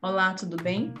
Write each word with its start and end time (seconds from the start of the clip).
Olá, 0.00 0.34
tudo 0.34 0.56
bem? 0.62 0.94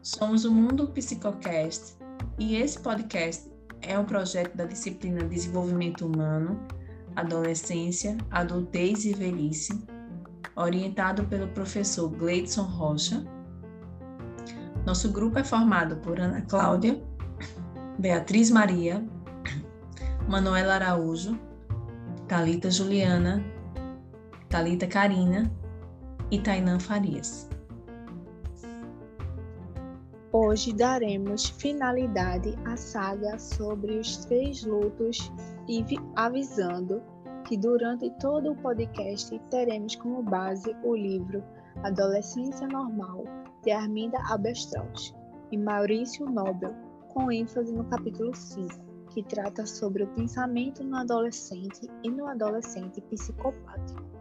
Somos 0.00 0.46
o 0.46 0.50
Mundo 0.50 0.88
Psicocast 0.92 1.98
e 2.38 2.56
esse 2.56 2.78
podcast 2.78 3.52
é 3.82 3.98
um 3.98 4.06
projeto 4.06 4.56
da 4.56 4.64
disciplina 4.64 5.22
Desenvolvimento 5.22 6.06
Humano, 6.06 6.58
Adolescência, 7.14 8.16
Adultez 8.30 9.04
e 9.04 9.12
Velhice, 9.12 9.78
orientado 10.54 11.26
pelo 11.26 11.48
professor 11.48 12.08
Gleidson 12.08 12.62
Rocha. 12.62 13.22
Nosso 14.86 15.12
grupo 15.12 15.38
é 15.38 15.44
formado 15.44 15.96
por 15.96 16.18
Ana 16.18 16.40
Cláudia, 16.40 16.98
Beatriz 17.98 18.50
Maria, 18.50 19.02
Manuela 20.28 20.74
Araújo, 20.74 21.40
Talita 22.28 22.70
Juliana, 22.70 23.42
Talita 24.50 24.86
Karina 24.86 25.50
e 26.30 26.38
Tainã 26.38 26.78
Farias. 26.78 27.48
Hoje 30.30 30.74
daremos 30.74 31.46
finalidade 31.46 32.54
à 32.66 32.76
saga 32.76 33.38
sobre 33.38 33.98
os 33.98 34.26
três 34.26 34.62
lutos 34.62 35.32
e 35.66 35.82
avisando 36.16 37.02
que 37.46 37.56
durante 37.56 38.10
todo 38.20 38.52
o 38.52 38.56
podcast 38.56 39.38
teremos 39.50 39.96
como 39.96 40.22
base 40.22 40.76
o 40.84 40.94
livro 40.94 41.42
Adolescência 41.82 42.68
Normal, 42.68 43.24
de 43.64 43.70
Arminda 43.70 44.18
Abestrauch 44.28 45.14
e 45.50 45.56
Maurício 45.56 46.26
Nobel, 46.26 46.74
com 47.16 47.32
ênfase 47.32 47.72
no 47.72 47.82
capítulo 47.84 48.36
5, 48.36 48.68
que 49.08 49.22
trata 49.22 49.64
sobre 49.64 50.02
o 50.02 50.06
pensamento 50.08 50.84
no 50.84 50.98
adolescente 50.98 51.88
e 52.04 52.10
no 52.10 52.26
adolescente 52.26 53.00
psicopático. 53.00 54.15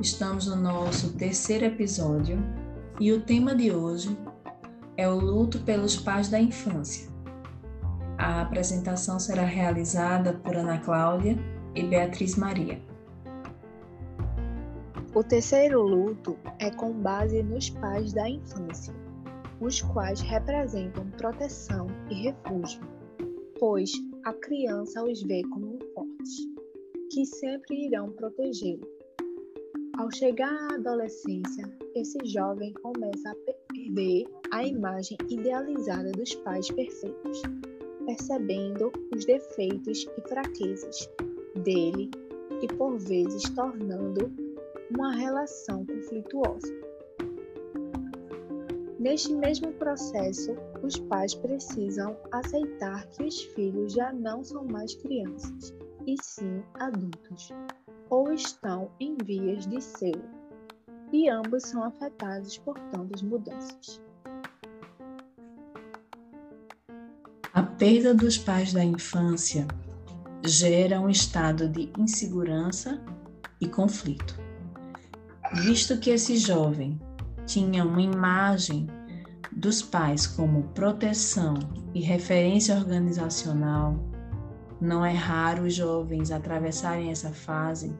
Estamos 0.00 0.46
no 0.46 0.56
nosso 0.56 1.12
terceiro 1.18 1.66
episódio 1.66 2.38
e 2.98 3.12
o 3.12 3.20
tema 3.20 3.54
de 3.54 3.70
hoje 3.70 4.16
é 4.96 5.06
o 5.06 5.14
luto 5.14 5.58
pelos 5.60 5.94
pais 5.94 6.30
da 6.30 6.40
infância. 6.40 7.10
A 8.16 8.40
apresentação 8.40 9.18
será 9.20 9.42
realizada 9.42 10.32
por 10.32 10.56
Ana 10.56 10.78
Cláudia 10.78 11.36
e 11.74 11.82
Beatriz 11.82 12.34
Maria. 12.36 12.80
O 15.14 15.22
terceiro 15.22 15.82
luto 15.82 16.34
é 16.58 16.70
com 16.70 16.92
base 16.92 17.42
nos 17.42 17.68
pais 17.68 18.14
da 18.14 18.28
infância, 18.28 18.94
os 19.60 19.82
quais 19.82 20.22
representam 20.22 21.10
proteção 21.10 21.88
e 22.08 22.22
refúgio, 22.22 22.80
pois 23.58 23.90
a 24.24 24.32
criança 24.32 25.04
os 25.04 25.22
vê 25.22 25.42
como 25.42 25.78
fortes 25.94 26.36
que 27.12 27.26
sempre 27.26 27.86
irão 27.86 28.10
protegê-lo. 28.12 28.99
Ao 29.98 30.10
chegar 30.10 30.52
à 30.52 30.74
adolescência, 30.74 31.70
esse 31.94 32.18
jovem 32.24 32.72
começa 32.74 33.30
a 33.30 33.34
perder 33.34 34.24
a 34.52 34.64
imagem 34.64 35.18
idealizada 35.28 36.10
dos 36.12 36.34
pais 36.36 36.70
perfeitos, 36.70 37.42
percebendo 38.06 38.92
os 39.14 39.24
defeitos 39.24 40.06
e 40.16 40.28
fraquezas 40.28 41.08
dele 41.64 42.10
e 42.62 42.66
por 42.68 42.98
vezes 42.98 43.42
tornando 43.50 44.32
uma 44.90 45.12
relação 45.14 45.84
conflituosa. 45.84 46.72
Neste 48.98 49.32
mesmo 49.32 49.72
processo, 49.72 50.54
os 50.82 50.98
pais 50.98 51.34
precisam 51.34 52.16
aceitar 52.32 53.06
que 53.08 53.24
os 53.24 53.42
filhos 53.42 53.92
já 53.94 54.12
não 54.12 54.44
são 54.44 54.64
mais 54.64 54.94
crianças 54.94 55.74
e 56.06 56.16
sim 56.22 56.62
adultos, 56.74 57.50
ou 58.10 58.32
estão 58.32 58.90
em 58.98 59.16
vias 59.24 59.66
de 59.66 59.80
ser, 59.80 60.20
e 61.12 61.28
ambos 61.28 61.62
são 61.62 61.84
afetados 61.84 62.58
por 62.58 62.78
tantas 62.90 63.22
mudanças. 63.22 64.00
A 67.54 67.62
perda 67.62 68.14
dos 68.14 68.36
pais 68.36 68.72
da 68.72 68.84
infância 68.84 69.66
gera 70.44 71.00
um 71.00 71.08
estado 71.08 71.68
de 71.68 71.90
insegurança 71.98 73.00
e 73.60 73.68
conflito. 73.68 74.38
Visto 75.54 75.98
que 75.98 76.10
esse 76.10 76.36
jovem 76.36 76.98
tinha 77.46 77.84
uma 77.84 78.00
imagem 78.00 78.86
dos 79.50 79.82
pais 79.82 80.26
como 80.26 80.62
proteção 80.74 81.54
e 81.92 82.00
referência 82.00 82.76
organizacional, 82.76 83.96
não 84.80 85.04
é 85.04 85.12
raro 85.12 85.64
os 85.64 85.74
jovens 85.74 86.30
atravessarem 86.30 87.10
essa 87.10 87.30
fase 87.30 87.92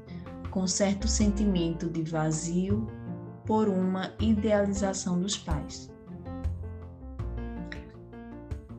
com 0.50 0.66
certo 0.66 1.06
sentimento 1.06 1.88
de 1.88 2.02
vazio 2.02 2.86
por 3.46 3.68
uma 3.68 4.12
idealização 4.20 5.20
dos 5.20 5.36
pais. 5.36 5.90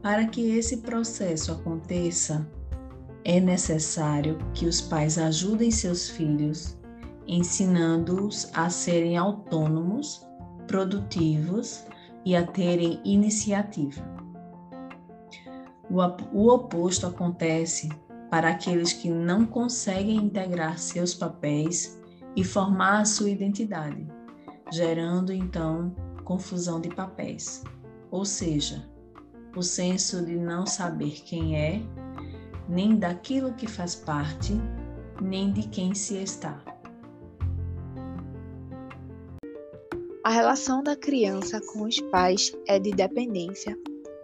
Para 0.01 0.25
que 0.25 0.50
esse 0.50 0.78
processo 0.78 1.51
aconteça, 1.51 2.47
é 3.23 3.40
necessário 3.40 4.38
que 4.53 4.66
os 4.66 4.81
pais 4.81 5.17
ajudem 5.17 5.69
seus 5.69 6.09
filhos, 6.09 6.78
ensinando-os 7.28 8.50
a 8.53 8.69
serem 8.69 9.16
autônomos, 9.16 10.25
produtivos 10.66 11.85
e 12.25 12.35
a 12.35 12.45
terem 12.45 13.00
iniciativa. 13.06 14.21
O, 16.34 16.47
oposto 16.47 17.06
acontece 17.06 17.90
para 18.29 18.50
aqueles 18.50 18.94
que 18.94 19.09
não 19.09 19.46
conseguem 19.46 20.16
integrar 20.16 20.79
seus 20.79 21.13
papéis 21.13 22.00
e 22.34 22.46
formar 22.46 23.02
a 23.02 23.06
sua 23.06 23.29
identidade, 23.29 24.07
gerando 24.72 25.34
então 25.34 25.94
confusão 26.24 26.79
de 26.79 26.88
papéis, 26.88 27.62
ou 28.09 28.24
seja, 28.24 28.90
o 29.53 29.62
senso 29.62 30.25
de 30.25 30.38
não 30.38 30.66
saber 30.66 31.22
quem 31.25 31.57
é, 31.57 31.81
nem 32.69 32.96
daquilo 32.96 33.53
que 33.53 33.68
faz 33.68 33.94
parte, 33.94 34.53
nem 35.22 35.52
de 35.52 35.68
quem 35.68 35.94
se 35.94 36.16
está. 36.23 36.63
A 40.23 40.29
relação 40.29 40.81
da 40.81 40.96
criança 40.96 41.59
com 41.73 41.84
os 41.84 42.00
pais 42.00 42.53
é 42.66 42.79
de 42.79 42.91
dependência 42.91 43.75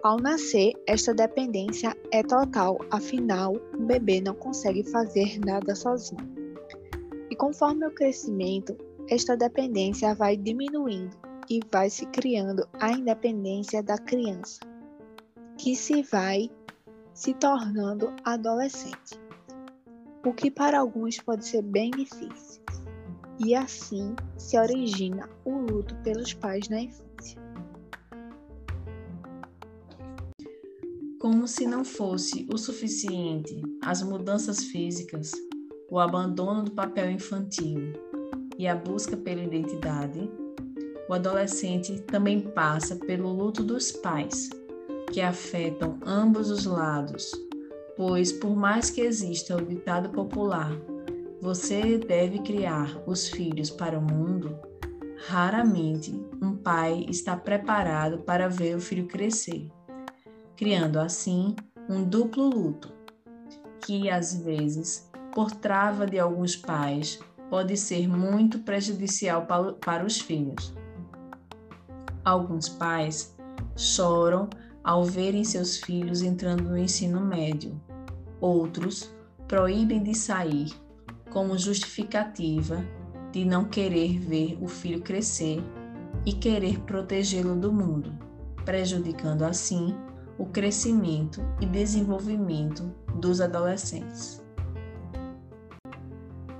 ao 0.07 0.15
nascer, 0.15 0.71
esta 0.87 1.13
dependência 1.13 1.93
é 2.13 2.23
total, 2.23 2.77
afinal, 2.89 3.53
um 3.77 3.85
bebê 3.85 4.21
não 4.21 4.33
consegue 4.33 4.81
fazer 4.89 5.37
nada 5.45 5.75
sozinho. 5.75 6.25
E 7.29 7.35
conforme 7.35 7.85
o 7.85 7.93
crescimento, 7.93 8.73
esta 9.09 9.35
dependência 9.35 10.15
vai 10.15 10.37
diminuindo 10.37 11.13
e 11.49 11.59
vai 11.69 11.89
se 11.89 12.05
criando 12.05 12.65
a 12.79 12.93
independência 12.93 13.83
da 13.83 13.97
criança, 13.97 14.61
que 15.57 15.75
se 15.75 16.01
vai 16.03 16.49
se 17.13 17.33
tornando 17.33 18.15
adolescente, 18.23 19.19
o 20.25 20.33
que 20.33 20.49
para 20.49 20.79
alguns 20.79 21.17
pode 21.19 21.45
ser 21.45 21.61
bem 21.61 21.91
difícil. 21.91 22.63
E 23.45 23.53
assim 23.53 24.15
se 24.37 24.57
origina 24.57 25.29
o 25.43 25.57
luto 25.57 25.93
pelos 25.97 26.33
pais 26.33 26.69
na 26.69 26.79
infância. 26.79 27.06
Como 31.27 31.45
se 31.45 31.67
não 31.67 31.83
fosse 31.83 32.47
o 32.49 32.57
suficiente 32.57 33.61
as 33.83 34.01
mudanças 34.01 34.63
físicas, 34.63 35.33
o 35.91 35.99
abandono 35.99 36.63
do 36.63 36.71
papel 36.71 37.11
infantil 37.11 37.91
e 38.57 38.65
a 38.65 38.73
busca 38.73 39.17
pela 39.17 39.43
identidade, 39.43 40.31
o 41.09 41.13
adolescente 41.13 41.99
também 42.03 42.39
passa 42.39 42.95
pelo 42.95 43.27
luto 43.27 43.61
dos 43.61 43.91
pais, 43.91 44.49
que 45.11 45.19
afetam 45.19 45.99
ambos 46.05 46.49
os 46.49 46.65
lados, 46.65 47.29
pois, 47.97 48.31
por 48.31 48.55
mais 48.55 48.89
que 48.89 49.01
exista 49.01 49.57
o 49.57 49.65
ditado 49.65 50.07
popular, 50.11 50.71
você 51.41 51.97
deve 51.97 52.39
criar 52.39 53.03
os 53.05 53.27
filhos 53.27 53.69
para 53.69 53.99
o 53.99 54.01
mundo, 54.01 54.57
raramente 55.27 56.17
um 56.41 56.55
pai 56.55 57.05
está 57.09 57.35
preparado 57.35 58.19
para 58.19 58.47
ver 58.47 58.77
o 58.77 58.79
filho 58.79 59.07
crescer 59.07 59.69
criando 60.57 60.99
assim 60.99 61.55
um 61.87 62.03
duplo 62.03 62.49
luto, 62.49 62.91
que 63.85 64.09
às 64.09 64.35
vezes, 64.35 65.09
por 65.33 65.51
trava 65.51 66.05
de 66.07 66.19
alguns 66.19 66.55
pais, 66.55 67.19
pode 67.49 67.77
ser 67.77 68.09
muito 68.09 68.59
prejudicial 68.59 69.47
para 69.79 70.03
os 70.03 70.19
filhos. 70.19 70.73
Alguns 72.25 72.67
pais 72.67 73.37
choram 73.75 74.49
ao 74.83 75.05
verem 75.05 75.43
seus 75.43 75.77
filhos 75.77 76.23
entrando 76.23 76.63
no 76.63 76.77
ensino 76.77 77.21
médio. 77.21 77.79
Outros 78.41 79.09
proíbem 79.47 80.03
de 80.03 80.15
sair 80.15 80.73
como 81.29 81.57
justificativa 81.57 82.83
de 83.31 83.45
não 83.45 83.65
querer 83.65 84.19
ver 84.19 84.57
o 84.59 84.67
filho 84.67 85.01
crescer 85.01 85.63
e 86.25 86.33
querer 86.33 86.79
protegê-lo 86.79 87.55
do 87.55 87.71
mundo, 87.71 88.11
prejudicando 88.65 89.43
assim 89.43 89.95
o 90.37 90.45
crescimento 90.45 91.41
e 91.59 91.65
desenvolvimento 91.65 92.93
dos 93.15 93.41
adolescentes. 93.41 94.43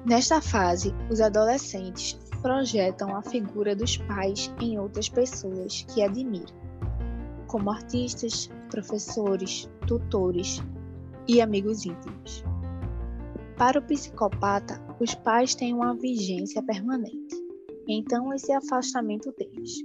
Nesta 0.06 0.41
fase, 0.41 0.94
os 1.12 1.19
adolescentes 1.19 2.18
projetam 2.41 3.15
a 3.15 3.21
figura 3.21 3.75
dos 3.75 3.97
pais 3.97 4.51
em 4.62 4.79
outras 4.79 5.09
pessoas 5.09 5.85
que 5.94 6.01
admiram, 6.01 6.56
como 7.47 7.69
artistas, 7.69 8.50
professores, 8.69 9.69
tutores 9.85 10.62
e 11.27 11.41
amigos 11.41 11.85
íntimos. 11.85 12.44
Para 13.57 13.80
o 13.80 13.81
psicopata, 13.81 14.81
os 15.00 15.13
pais 15.13 15.56
têm 15.56 15.73
uma 15.73 15.94
vigência 15.94 16.63
permanente, 16.63 17.35
então 17.88 18.33
esse 18.33 18.51
afastamento 18.51 19.33
deles. 19.38 19.83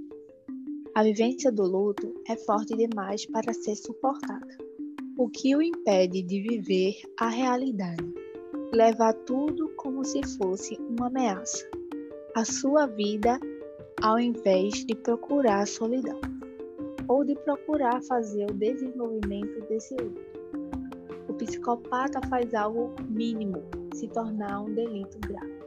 A 0.95 1.01
vivência 1.01 1.51
do 1.51 1.63
luto 1.63 2.13
é 2.27 2.35
forte 2.35 2.75
demais 2.77 3.25
para 3.25 3.51
ser 3.51 3.75
suportada, 3.75 4.55
o 5.17 5.27
que 5.27 5.55
o 5.55 5.61
impede 5.61 6.21
de 6.21 6.39
viver 6.39 6.93
a 7.19 7.29
realidade 7.29 8.13
levar 8.71 9.13
tudo 9.25 9.69
como 9.75 10.05
se 10.05 10.21
fosse 10.37 10.77
uma 10.79 11.07
ameaça. 11.07 11.67
A 12.35 12.45
sua 12.45 12.85
vida, 12.85 13.39
ao 14.03 14.19
invés 14.19 14.85
de 14.85 14.93
procurar 14.93 15.61
a 15.61 15.65
solidão, 15.65 16.21
ou 17.07 17.25
de 17.25 17.33
procurar 17.37 17.99
fazer 18.03 18.45
o 18.51 18.53
desenvolvimento 18.53 19.67
desse 19.67 19.95
luto. 19.95 20.21
O 21.27 21.33
psicopata 21.33 22.21
faz 22.29 22.53
algo 22.53 22.93
mínimo 23.09 23.63
se 23.95 24.07
tornar 24.09 24.61
um 24.61 24.71
delito 24.71 25.17
grave, 25.27 25.59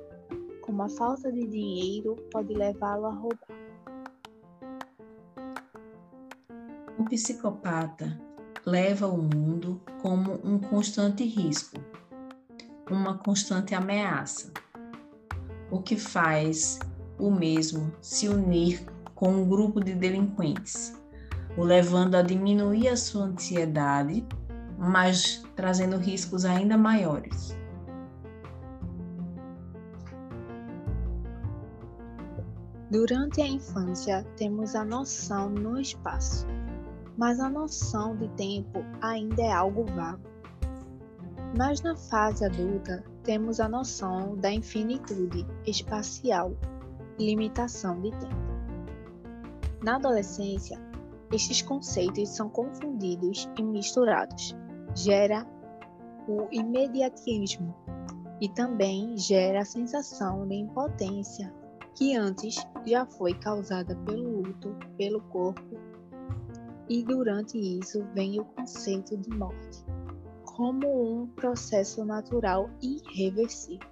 como 0.61 0.85
a 0.85 0.89
falta 0.89 1.33
de 1.33 1.45
dinheiro 1.49 2.15
pode 2.31 2.55
levá-lo 2.55 3.07
a 3.07 3.11
roubar. 3.11 3.56
Psicopata 7.07 8.21
leva 8.65 9.07
o 9.07 9.19
mundo 9.19 9.81
como 10.03 10.41
um 10.45 10.59
constante 10.59 11.25
risco 11.25 11.81
uma 12.91 13.19
constante 13.19 13.75
ameaça, 13.75 14.53
o 15.71 15.83
que 15.83 15.97
faz 15.97 16.79
o 17.19 17.31
mesmo 17.31 17.93
se 18.01 18.29
unir 18.29 18.85
com 19.15 19.29
um 19.31 19.49
grupo 19.49 19.83
de 19.83 19.95
delinquentes, 19.95 20.97
o 21.57 21.65
levando 21.65 22.15
a 22.15 22.23
diminuir 22.23 22.89
a 22.89 22.97
sua 22.97 23.25
ansiedade, 23.25 24.25
mas 24.79 25.43
trazendo 25.57 25.97
riscos 25.97 26.45
ainda 26.45 26.77
maiores. 26.77 27.57
Durante 32.89 33.41
a 33.41 33.49
infância, 33.49 34.25
temos 34.37 34.77
a 34.77 34.85
noção 34.85 35.51
no 35.51 35.81
espaço, 35.81 36.47
mas 37.17 37.41
a 37.41 37.49
noção 37.49 38.17
de 38.17 38.29
tempo 38.31 38.81
ainda 39.01 39.43
é 39.43 39.53
algo 39.53 39.85
vago. 39.85 40.23
Mas 41.57 41.81
na 41.81 41.97
fase 41.97 42.45
adulta, 42.45 43.05
temos 43.23 43.61
a 43.61 43.69
noção 43.69 44.37
da 44.37 44.53
infinitude 44.53 45.47
espacial, 45.67 46.57
limitação 47.19 48.01
de 48.01 48.11
tempo. 48.11 48.47
Na 49.83 49.97
adolescência, 49.97 50.79
estes 51.33 51.63
conceitos 51.63 52.29
são 52.31 52.49
confundidos 52.49 53.49
e 53.59 53.63
misturados. 53.63 54.55
Gera 54.95 55.47
o 56.29 56.47
imediatismo 56.51 57.75
e 58.41 58.49
também 58.49 59.17
gera 59.17 59.61
a 59.61 59.65
sensação 59.65 60.47
de 60.47 60.57
impotência 60.57 61.53
que 61.95 62.15
antes 62.15 62.57
já 62.85 63.07
foi 63.07 63.33
causada 63.35 63.97
pelo 64.05 64.43
luto, 64.43 64.77
pelo 64.99 65.21
corpo, 65.23 65.79
e 66.89 67.03
durante 67.03 67.59
isso 67.59 68.05
vem 68.15 68.41
o 68.41 68.45
conceito 68.45 69.17
de 69.17 69.31
morte 69.31 69.85
como 70.45 71.23
um 71.23 71.27
processo 71.27 72.05
natural 72.05 72.71
irreversível. 72.81 73.87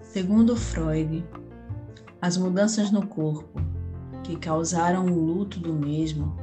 Segundo 0.00 0.56
Freud, 0.56 1.24
as 2.20 2.36
mudanças 2.36 2.90
no 2.90 3.06
corpo 3.06 3.60
que 4.24 4.36
causaram 4.36 5.06
o 5.06 5.18
luto 5.18 5.60
do 5.60 5.72
mesmo 5.72 6.36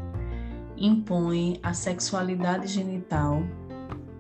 impõem 0.77 1.60
a 1.62 1.74
sexualidade 1.74 2.68
genital 2.68 3.44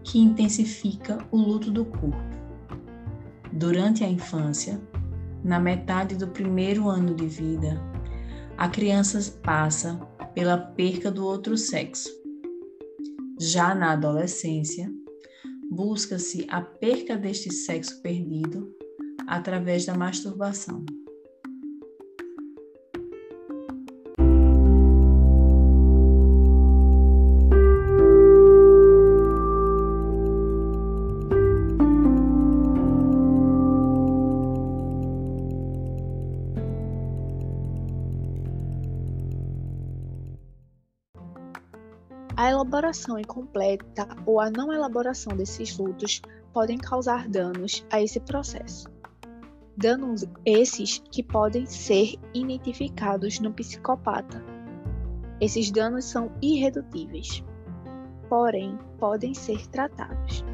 que 0.03 0.19
intensifica 0.19 1.17
o 1.31 1.37
luto 1.37 1.71
do 1.71 1.85
corpo. 1.85 2.17
Durante 3.51 4.03
a 4.03 4.09
infância, 4.09 4.79
na 5.43 5.59
metade 5.59 6.15
do 6.15 6.27
primeiro 6.27 6.89
ano 6.89 7.15
de 7.15 7.25
vida, 7.25 7.81
a 8.59 8.67
criança 8.67 9.17
passa 9.41 9.95
pela 10.35 10.57
perca 10.57 11.09
do 11.09 11.25
outro 11.25 11.57
sexo. 11.57 12.09
Já 13.39 13.73
na 13.73 13.93
adolescência, 13.93 14.91
busca-se 15.71 16.45
a 16.49 16.59
perca 16.59 17.15
deste 17.15 17.53
sexo 17.53 18.01
perdido 18.01 18.75
através 19.25 19.85
da 19.85 19.95
masturbação. 19.95 20.83
A 42.39 42.49
elaboração 42.49 43.19
incompleta 43.19 44.07
ou 44.25 44.39
a 44.39 44.49
não 44.49 44.71
elaboração 44.71 45.35
desses 45.35 45.77
lutos 45.77 46.21
podem 46.53 46.77
causar 46.77 47.27
danos 47.27 47.85
a 47.91 48.01
esse 48.01 48.17
processo. 48.21 48.87
Danos 49.75 50.23
esses 50.45 51.03
que 51.11 51.21
podem 51.21 51.65
ser 51.65 52.15
identificados 52.33 53.41
no 53.41 53.51
psicopata. 53.51 54.41
Esses 55.41 55.69
danos 55.69 56.05
são 56.05 56.31
irredutíveis, 56.41 57.43
porém 58.29 58.79
podem 58.97 59.33
ser 59.33 59.67
tratados. 59.67 60.45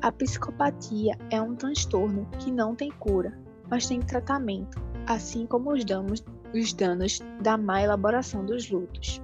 A 0.00 0.12
psicopatia 0.12 1.18
é 1.32 1.42
um 1.42 1.56
transtorno 1.56 2.28
que 2.38 2.52
não 2.52 2.76
tem 2.76 2.92
cura, 2.92 3.36
mas 3.68 3.88
tem 3.88 3.98
tratamento, 3.98 4.80
assim 5.04 5.48
como 5.48 5.72
os 5.72 5.84
danos, 5.84 6.22
os 6.54 6.72
danos 6.72 7.18
da 7.42 7.58
má 7.58 7.82
elaboração 7.82 8.46
dos 8.46 8.70
lutos. 8.70 9.20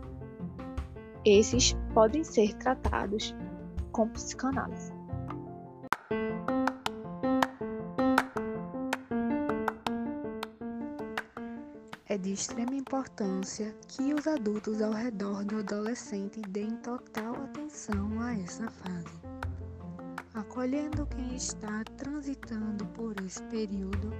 Esses 1.25 1.77
podem 1.95 2.25
ser 2.25 2.53
tratados 2.55 3.33
com 3.93 4.09
psicanálise. 4.09 4.93
É 12.09 12.19
de 12.19 12.33
extrema 12.33 12.75
importância 12.75 13.73
que 13.87 14.13
os 14.13 14.27
adultos 14.27 14.83
ao 14.83 14.93
redor 14.93 15.45
do 15.45 15.59
adolescente 15.59 16.41
deem 16.49 16.77
total 16.79 17.37
atenção 17.37 18.21
a 18.21 18.35
essa 18.35 18.69
fase, 18.69 19.21
acolhendo 20.35 21.07
quem 21.07 21.37
está 21.37 21.85
transitando 21.97 22.85
por 22.87 23.15
esse 23.25 23.43
período 23.45 24.13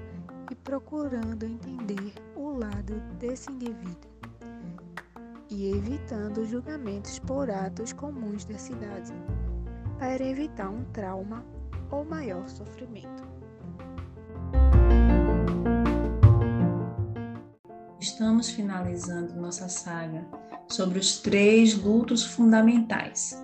e 0.53 0.55
procurando 0.55 1.45
entender 1.45 2.15
o 2.37 2.51
lado 2.51 3.01
desse 3.19 3.51
indivíduo 3.51 4.12
e 5.53 5.71
evitando 5.71 6.47
julgamentos 6.47 7.19
por 7.19 7.51
atos 7.51 7.93
comuns 7.93 8.45
da 8.47 8.57
cidade, 8.57 9.13
para 9.99 10.25
evitar 10.25 10.71
um 10.71 10.83
trauma 10.93 11.45
ou 11.91 12.05
maior 12.05 12.49
sofrimento. 12.49 13.23
Estamos 18.01 18.51
finalizando 18.51 19.35
nossa 19.35 19.69
saga 19.69 20.27
sobre 20.69 20.99
os 20.99 21.21
três 21.21 21.75
lutos 21.75 22.25
fundamentais. 22.25 23.41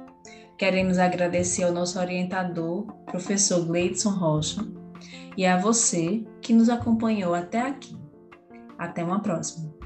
Queremos 0.57 0.99
agradecer 0.99 1.63
ao 1.63 1.73
nosso 1.73 2.01
orientador, 2.01 2.87
professor 3.05 3.65
Gleidson 3.65 4.11
Rocha, 4.11 4.67
e 5.37 5.47
a 5.47 5.57
você 5.57 6.27
que 6.41 6.53
nos 6.53 6.69
acompanhou 6.69 7.35
até 7.35 7.61
aqui. 7.61 7.97
Até 8.77 9.05
uma 9.05 9.21
próxima! 9.21 9.78